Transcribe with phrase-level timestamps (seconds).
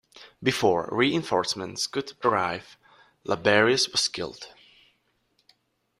[0.41, 2.75] Before re-inforcements could arrive,
[3.23, 4.47] Laberius was killed.